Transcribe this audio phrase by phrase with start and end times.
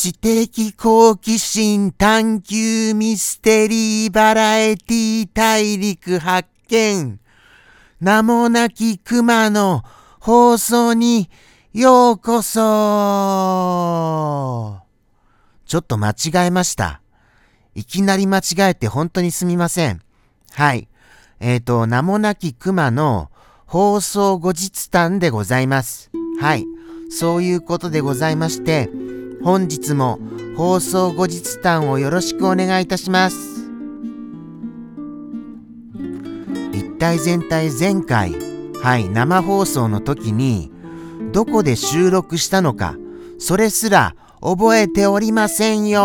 [0.00, 7.20] 知的好奇心探求ミステリーバラエティ大陸発見。
[8.00, 9.82] 名もなき熊の
[10.18, 11.28] 放送に
[11.74, 12.60] ようこそ
[15.66, 17.02] ちょっと間違えました。
[17.74, 20.00] いきなり間違えて本当にすみません。
[20.52, 20.88] はい。
[21.40, 23.30] えっ、ー、と、名もなき熊の
[23.66, 26.10] 放送後日談でございます。
[26.40, 26.64] はい。
[27.10, 28.88] そういうことでございまして、
[29.42, 30.18] 本日も
[30.56, 33.36] 放送後日談をよろしくお願いいたします。
[36.72, 38.34] 一体全体前回、
[38.82, 40.70] はい、生放送の時に、
[41.32, 42.96] どこで収録したのか、
[43.38, 46.00] それすら覚えておりませんよ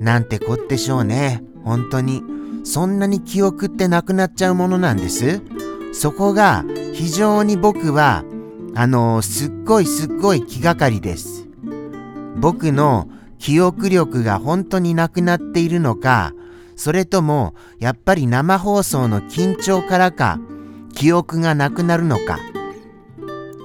[0.00, 1.44] なんてこってしょうね。
[1.64, 2.24] 本当に。
[2.64, 5.40] そんなに記憶ってなくなっちゃうものなんです。
[5.92, 8.24] そこが非常に僕は
[8.74, 11.46] あのすっごいすっごい気がかりです。
[12.36, 16.32] 僕の記憶力が本当になくなっているのか、
[16.76, 20.38] それともやっぱり生放送の緊張からか、
[20.94, 22.38] 記憶がなくなるのか、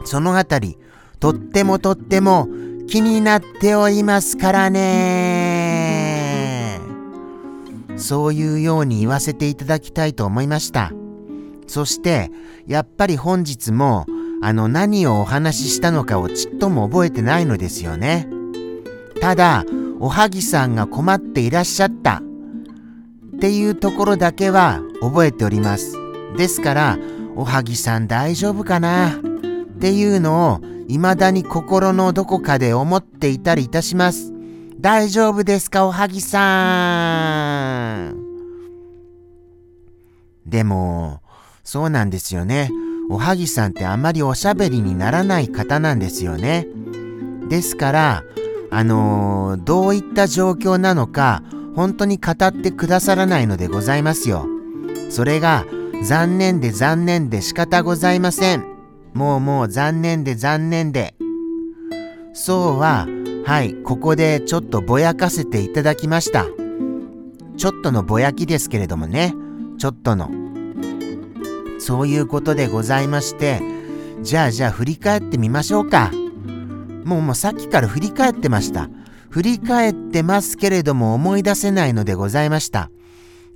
[0.05, 0.77] そのあたり、
[1.19, 2.47] とってもとっても
[2.87, 6.05] 気になっておりますからね。
[7.97, 10.91] そういうように言わせていただきたいと思いました。
[11.67, 12.31] そして、
[12.67, 14.05] やっぱり本日も
[14.47, 18.27] あの何をお話ししたのかをちっとも覚えてないのですよね。
[19.19, 19.65] ただ、
[19.99, 22.21] おはぎさんが困っていらっしゃった
[23.37, 25.97] っていうところだけは覚えております。
[26.37, 26.99] ですから、
[27.35, 29.13] おはぎさん大丈夫かな？
[29.13, 29.13] っ
[29.79, 34.31] ていうのを未だに心のどこかで思っていたりいたします。
[34.79, 38.15] 大丈夫ですかおはぎさん？
[40.45, 41.21] でも、
[41.63, 42.69] そうなんですよね。
[43.09, 46.67] おはぎさんってあまりおしゃべりにならない方なんですよね。
[47.49, 48.23] ですから、
[48.71, 51.43] あのー、どういった状況なのか、
[51.75, 54.47] 本当に語ってくださらないのでございますよ。
[55.09, 55.65] それが、
[56.03, 58.65] 残念で残念で仕方ございません。
[59.13, 61.15] もうもう残念で残念で。
[62.33, 63.07] そうは、
[63.45, 66.45] はい、ここでちょっとぼやかせていただきました。
[67.57, 69.33] ちょっとのぼやきですけれどもね。
[69.77, 70.44] ちょっとの。
[71.85, 73.61] そういうことでございまして、
[74.23, 76.11] じゃあじゃあ振り返ってみましょうか。
[77.03, 78.89] もうもうさっきから振り返ってました。
[79.29, 82.89] 振り返ってますけれども思い出せないのでございました。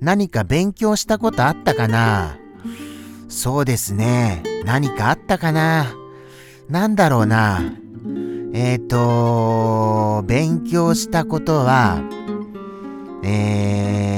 [0.00, 2.38] 何か勉強したことあったかな？
[3.28, 4.44] そうですね。
[4.64, 5.86] 何かあったかな？
[6.68, 7.60] なんだろうな。
[8.52, 12.00] えっ、ー、と、勉強したことは、
[13.24, 14.14] え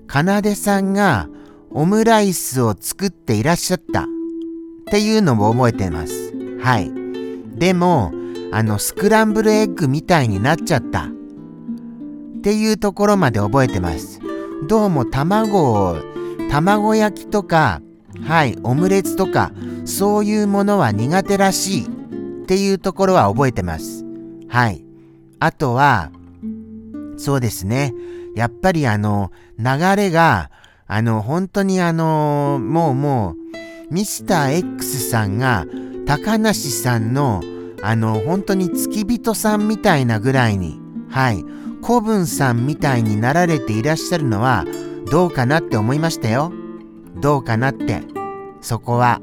[0.00, 1.28] ー、かなでさんが
[1.76, 4.06] オムライスを作っていらっしゃったっ
[4.90, 6.32] ていうのも覚えてます。
[6.58, 6.90] はい。
[7.54, 8.14] でも、
[8.50, 11.08] あの、スクランブルエッグみたいになっちゃったっ
[12.40, 14.20] ていうところまで覚えてます。
[14.66, 15.98] どうも卵を、
[16.50, 17.82] 卵焼きとか、
[18.22, 19.52] はい、オムレツとか、
[19.84, 21.88] そういうものは苦手らしいっ
[22.46, 24.02] ていうところは覚えてます。
[24.48, 24.82] はい。
[25.40, 26.10] あとは、
[27.18, 27.92] そうですね。
[28.34, 30.50] やっぱりあの、流れが、
[30.88, 33.34] あの、本当にあの、もうも
[33.90, 35.66] う、ミスター X さんが、
[36.06, 37.42] 高梨さんの、
[37.82, 41.44] あの、本当に付き人さんみたいなぐらいに、はい、
[41.84, 44.64] 古文さんみたいになられていらっしゃるのは、
[45.10, 46.52] どうかなって思いましたよ。
[47.16, 48.02] どうかなって。
[48.60, 49.20] そこは。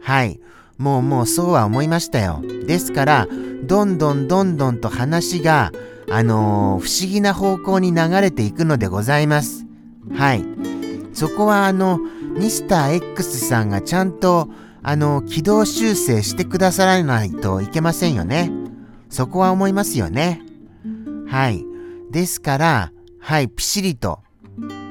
[0.00, 0.40] はい。
[0.78, 2.42] もうもうそうは思いましたよ。
[2.66, 3.28] ですから、
[3.64, 5.72] どんどんどんどんと話が、
[6.10, 9.66] あのー、不思議な方向に流れていくのでございます。
[10.14, 10.69] はい。
[11.20, 14.48] そこはあの、ミスター X さんがちゃんと、
[14.82, 18.50] あの、軌道修正してくださらないといけませんよね。
[19.10, 20.40] そこは思いますよね。
[21.28, 21.62] はい。
[22.10, 24.20] ですから、はい、ピシリと、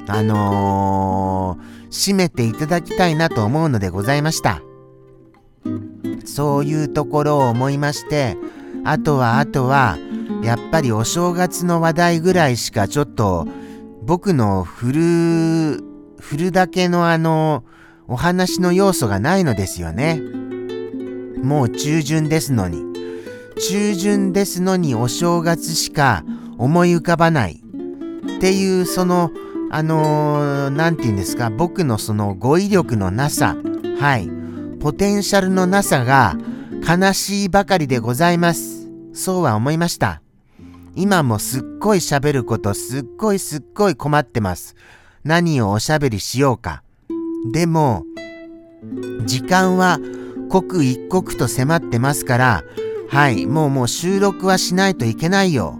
[0.07, 4.61] あのー、締めていただきたいなと思うのでございました。
[6.25, 8.37] そういうところを思いまして、
[8.83, 9.97] あとはあとは、
[10.43, 13.47] やっぱりお正月の話題ぐらいしかちょっと
[14.03, 14.91] 僕のフ
[15.81, 15.88] ル
[16.19, 17.63] 振るだけのあの、
[18.07, 20.21] お話の要素がないのですよね。
[21.41, 22.83] もう中旬ですのに。
[23.69, 26.23] 中旬ですのにお正月しか
[26.57, 27.61] 思い浮かばない。
[28.37, 29.31] っていう、その、
[29.71, 33.55] あのー、て言うんですか、僕のその語彙力のなさ、
[33.99, 34.29] はい、
[34.79, 36.37] ポテンシャルのなさが
[36.87, 38.89] 悲しいばかりでございます。
[39.13, 40.21] そうは思いました。
[40.95, 44.75] 今もすっごい喋ることすっごいすっごい困ってます。
[45.23, 46.83] 何をおしゃべりしようか。
[47.51, 48.05] でも、
[49.25, 49.99] 時間は
[50.49, 52.63] 刻一刻と迫ってますから、
[53.09, 55.79] はい、もうもう収録はしないといけないよ。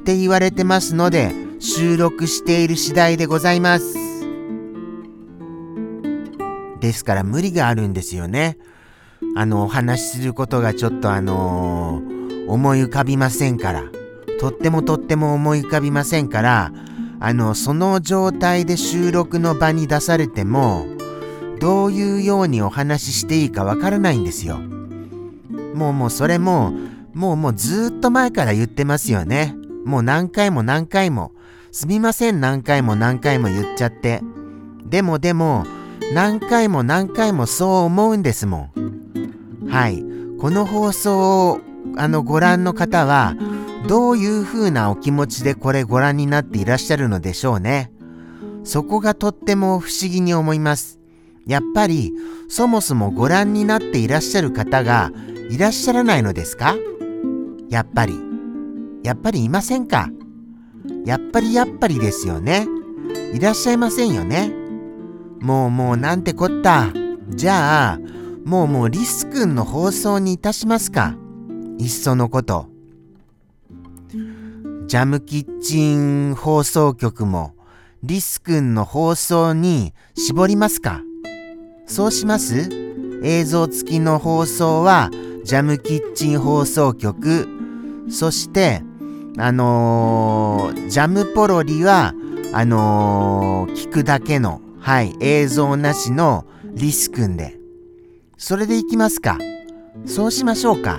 [0.00, 3.94] って言われてますので、収録している次第でございます。
[6.80, 8.56] ですから無理があるんですよね。
[9.36, 13.84] あの、お話しすることがちょっとあのー、思い浮かびませんから。
[14.40, 16.72] とってもとっても思い浮かびませんから、
[17.20, 20.86] あの、その状態で収録の場に出されても、
[21.60, 24.58] どういうようにお話ししていいかわからないんですよ。
[25.74, 26.72] もうもうそれも、
[27.12, 29.54] もうもうずっと前から言ってますよね。
[29.84, 31.32] もう何回も何回も。
[31.72, 34.22] すみません何回も何回も言っちゃって。
[34.86, 35.66] でもでも、
[36.14, 39.68] 何回も何回もそう思うんですもん。
[39.68, 40.02] はい。
[40.40, 41.60] この放送を
[41.96, 43.34] あのご覧の方は
[43.90, 47.90] どういう風なお気持ちでこれご覧になっていらっしゃるのでしょうね。
[48.62, 51.00] そこがとっても不思議に思います。
[51.44, 52.12] やっぱり
[52.48, 55.10] そもそもご覧になっていらっしゃる方が
[55.50, 56.76] いらっしゃらないのですか？
[57.68, 58.14] やっぱり。
[59.02, 60.08] やっぱりいませんか？
[61.04, 62.68] やっぱりやっぱりですよね。
[63.34, 64.52] いらっしゃいませんよね。
[65.40, 66.92] もうもうなんてこった。
[67.30, 67.98] じゃあ、
[68.44, 71.16] もうもうリス君の放送にいたしますか？
[71.78, 72.69] いっそのこと。
[74.90, 77.54] ジャムキッチン放送局も
[78.02, 81.00] リス君の放送に絞りますか？
[81.86, 82.68] そうします？
[83.22, 85.10] 映像付きの放送は
[85.44, 87.46] ジャムキッチン放送局
[88.10, 88.82] そして
[89.38, 92.12] あのー、ジャムポロリは
[92.52, 97.60] あのー、聞くだけのはい、映像なしのリス君で。
[98.38, 99.38] それでいきますか？
[100.04, 100.98] そうしましょうか。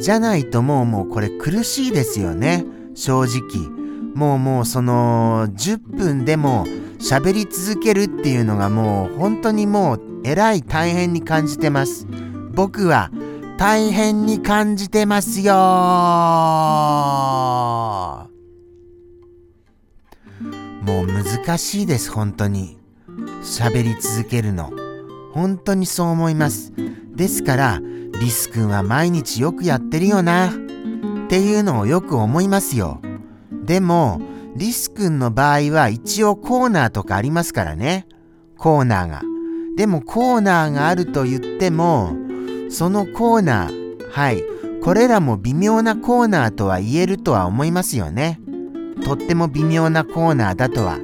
[0.00, 2.66] じゃないともうもうこれ苦しいですよね。
[2.96, 3.70] 正直。
[4.14, 6.66] もうもうその10分でも
[6.98, 12.06] 喋り続けるっていうのがもう本当にもうえらい大変に感じてます。
[12.52, 13.10] 僕は
[13.58, 15.52] 大変に感じてますよ
[20.82, 22.78] もう難しいです、本当に。
[23.42, 24.70] 喋り続けるの。
[25.32, 26.72] 本当にそう思います。
[27.14, 27.80] ですから、
[28.20, 30.52] リス君は毎日よくやってるよな。
[31.26, 33.00] っていうのをよく思いますよ。
[33.50, 34.20] でも、
[34.54, 38.06] リス君の場合は一応コーナーとかありますからね。
[38.56, 39.22] コーナーが。
[39.76, 42.14] でもコーナーがあると言っても、
[42.70, 44.44] そのコーナー、はい、
[44.84, 48.40] これらも微妙なコーナーとは言えるとは思いますよね。
[49.04, 51.00] とっても微妙なコーナーだとは。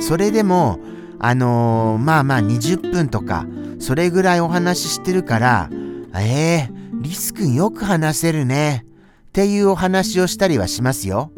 [0.00, 0.80] それでも、
[1.18, 3.46] あのー、まあまあ20分とか、
[3.78, 5.68] それぐらいお話ししてるから、
[6.16, 8.86] ええー、リス君よく話せるね。
[9.32, 11.32] っていうお話をしたりはしますよ。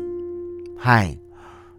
[0.77, 1.21] はい。